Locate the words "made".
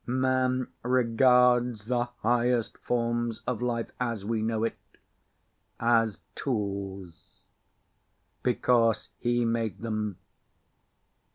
9.45-9.81